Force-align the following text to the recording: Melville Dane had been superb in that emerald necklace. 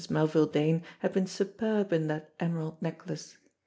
Melville 0.09 0.47
Dane 0.47 0.81
had 0.97 1.13
been 1.13 1.27
superb 1.27 1.93
in 1.93 2.07
that 2.07 2.31
emerald 2.39 2.81
necklace. 2.81 3.37